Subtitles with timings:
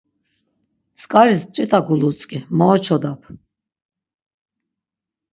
[0.95, 3.21] Tzk̆aris ç̆it̆a gulutzk̆i, mo oçodap.